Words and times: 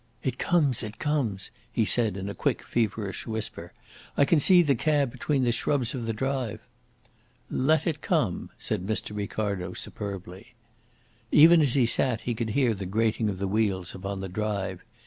"It 0.23 0.39
comes! 0.39 0.81
it 0.81 0.97
comes!" 0.97 1.51
he 1.71 1.85
said 1.85 2.17
in 2.17 2.27
a 2.27 2.33
quick, 2.33 2.63
feverish 2.63 3.27
whisper. 3.27 3.71
"I 4.17 4.25
can 4.25 4.39
see 4.39 4.63
the 4.63 4.73
cab 4.73 5.11
between 5.11 5.43
the 5.43 5.51
shrubs 5.51 5.93
of 5.93 6.07
the 6.07 6.11
drive." 6.11 6.65
"Let 7.51 7.85
it 7.85 8.01
come!" 8.01 8.49
said 8.57 8.83
Mr. 8.87 9.15
Ricardo 9.15 9.73
superbly. 9.73 10.55
Even 11.31 11.61
as 11.61 11.75
he 11.75 11.85
sat 11.85 12.21
he 12.21 12.33
could 12.33 12.49
hear 12.57 12.73
the 12.73 12.87
grating 12.87 13.29
of 13.29 13.39
wheels 13.41 13.93
upon 13.93 14.21
the 14.21 14.27
drive. 14.27 14.83